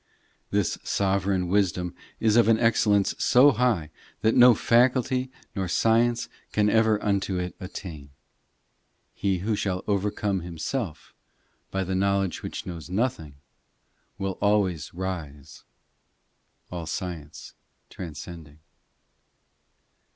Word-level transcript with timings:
VII 0.49 0.57
This 0.57 0.77
sovereign 0.83 1.47
wisdom 1.47 1.93
Is 2.19 2.35
of 2.35 2.47
an 2.47 2.57
excellence 2.57 3.13
so 3.19 3.51
high 3.51 3.91
That 4.21 4.33
no 4.33 4.55
faculty 4.55 5.31
nor 5.55 5.67
science 5.67 6.27
Can 6.51 6.71
ever 6.71 6.97
unto 7.05 7.37
it 7.37 7.55
attain. 7.59 8.09
He 9.13 9.37
who 9.45 9.55
shall 9.55 9.83
overcome 9.85 10.39
himself 10.39 11.13
By 11.69 11.83
the 11.83 11.93
knowledge 11.93 12.41
which 12.41 12.65
knows 12.65 12.89
nothing, 12.89 13.35
Will 14.17 14.39
always 14.41 14.91
rise 14.91 15.65
all 16.71 16.87
science 16.87 17.53
transcending. 17.91 18.57